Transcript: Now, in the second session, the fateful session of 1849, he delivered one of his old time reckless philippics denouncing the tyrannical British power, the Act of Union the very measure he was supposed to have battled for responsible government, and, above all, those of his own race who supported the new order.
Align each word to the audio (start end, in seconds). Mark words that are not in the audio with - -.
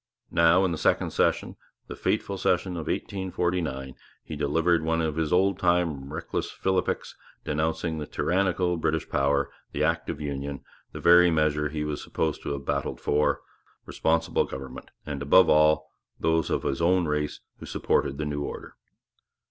Now, 0.31 0.65
in 0.65 0.71
the 0.71 0.79
second 0.79 1.11
session, 1.11 1.57
the 1.85 1.95
fateful 1.95 2.35
session 2.35 2.71
of 2.71 2.87
1849, 2.87 3.93
he 4.23 4.35
delivered 4.35 4.81
one 4.83 4.99
of 4.99 5.15
his 5.15 5.31
old 5.31 5.59
time 5.59 6.11
reckless 6.11 6.49
philippics 6.49 7.15
denouncing 7.43 7.99
the 7.99 8.07
tyrannical 8.07 8.77
British 8.77 9.07
power, 9.07 9.51
the 9.73 9.83
Act 9.83 10.09
of 10.09 10.19
Union 10.19 10.61
the 10.91 10.99
very 10.99 11.29
measure 11.29 11.69
he 11.69 11.83
was 11.83 12.01
supposed 12.03 12.41
to 12.41 12.49
have 12.53 12.65
battled 12.65 12.99
for 12.99 13.41
responsible 13.85 14.45
government, 14.45 14.89
and, 15.05 15.21
above 15.21 15.51
all, 15.51 15.91
those 16.19 16.49
of 16.49 16.63
his 16.63 16.81
own 16.81 17.05
race 17.05 17.41
who 17.59 17.67
supported 17.67 18.17
the 18.17 18.25
new 18.25 18.41
order. 18.41 18.73